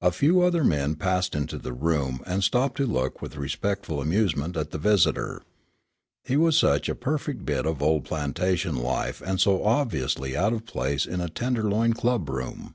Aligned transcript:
A 0.00 0.10
few 0.10 0.42
other 0.42 0.64
men 0.64 0.96
passed 0.96 1.36
into 1.36 1.56
the 1.56 1.72
room 1.72 2.20
and 2.26 2.42
stopped 2.42 2.78
to 2.78 2.84
look 2.84 3.22
with 3.22 3.36
respectful 3.36 4.00
amusement 4.00 4.56
at 4.56 4.72
the 4.72 4.76
visitor. 4.78 5.40
He 6.24 6.36
was 6.36 6.58
such 6.58 6.88
a 6.88 6.96
perfect 6.96 7.44
bit 7.44 7.64
of 7.64 7.80
old 7.80 8.02
plantation 8.04 8.74
life 8.74 9.22
and 9.24 9.40
so 9.40 9.62
obviously 9.64 10.36
out 10.36 10.52
of 10.52 10.66
place 10.66 11.06
in 11.06 11.20
a 11.20 11.28
Tenderloin 11.28 11.92
club 11.92 12.28
room. 12.28 12.74